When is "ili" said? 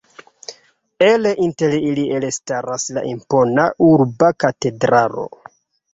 1.89-2.05